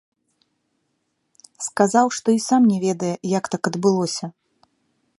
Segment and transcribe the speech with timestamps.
[1.67, 4.25] Сказаў, што і сам не ведае, як так адбылося.